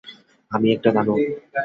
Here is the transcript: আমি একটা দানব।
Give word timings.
আমি 0.51 0.67
একটা 0.73 0.89
দানব। 0.91 1.17